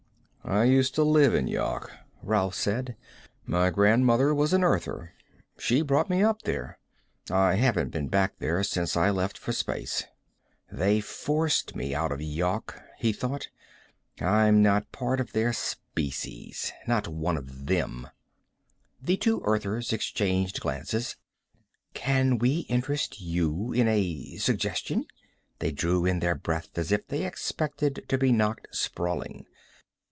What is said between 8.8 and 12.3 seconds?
I left for space." They forced me out of